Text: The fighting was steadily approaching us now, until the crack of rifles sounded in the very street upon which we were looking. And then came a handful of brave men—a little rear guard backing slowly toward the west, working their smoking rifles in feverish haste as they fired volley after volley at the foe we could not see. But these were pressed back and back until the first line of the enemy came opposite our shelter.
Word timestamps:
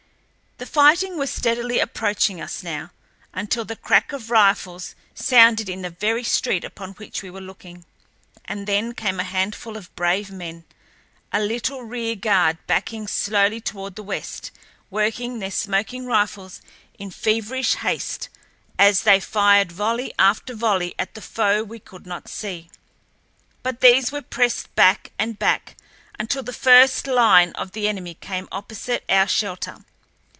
The 0.57 0.67
fighting 0.67 1.17
was 1.17 1.31
steadily 1.31 1.79
approaching 1.79 2.39
us 2.39 2.61
now, 2.61 2.91
until 3.33 3.65
the 3.65 3.75
crack 3.75 4.13
of 4.13 4.29
rifles 4.29 4.93
sounded 5.15 5.67
in 5.67 5.81
the 5.81 5.89
very 5.89 6.23
street 6.23 6.63
upon 6.63 6.91
which 6.93 7.23
we 7.23 7.31
were 7.31 7.41
looking. 7.41 7.83
And 8.45 8.67
then 8.67 8.93
came 8.93 9.19
a 9.19 9.23
handful 9.23 9.75
of 9.75 9.93
brave 9.95 10.29
men—a 10.29 11.39
little 11.39 11.81
rear 11.81 12.13
guard 12.15 12.59
backing 12.67 13.07
slowly 13.07 13.59
toward 13.59 13.95
the 13.95 14.03
west, 14.03 14.51
working 14.91 15.39
their 15.39 15.49
smoking 15.49 16.05
rifles 16.05 16.61
in 16.99 17.09
feverish 17.09 17.73
haste 17.77 18.29
as 18.77 19.01
they 19.01 19.19
fired 19.19 19.71
volley 19.71 20.13
after 20.19 20.53
volley 20.53 20.93
at 20.99 21.15
the 21.15 21.23
foe 21.23 21.63
we 21.63 21.79
could 21.79 22.05
not 22.05 22.27
see. 22.27 22.69
But 23.63 23.81
these 23.81 24.11
were 24.11 24.21
pressed 24.21 24.73
back 24.75 25.11
and 25.17 25.39
back 25.39 25.75
until 26.19 26.43
the 26.43 26.53
first 26.53 27.07
line 27.07 27.51
of 27.53 27.71
the 27.71 27.87
enemy 27.87 28.13
came 28.13 28.47
opposite 28.51 29.03
our 29.09 29.27
shelter. 29.27 29.79